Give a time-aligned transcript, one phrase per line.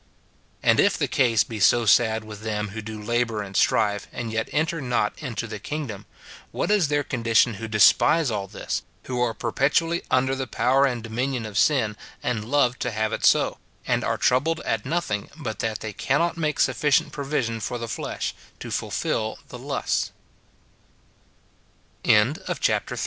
[0.63, 4.31] And if the case be so sad with them who do labour and strive, and
[4.31, 6.07] yet enter not into the kingdom,
[6.49, 11.03] what is their condition who despise all this; who are perpetually under the power and
[11.03, 15.59] dominion of sin, and love to have it so; and are troubled at nothing, but
[15.59, 20.11] that they cannot make sufficient provision for the flesh, to fulfil the lusts
[22.03, 22.25] thereof?
[22.39, 22.99] 176 MORTIFICATI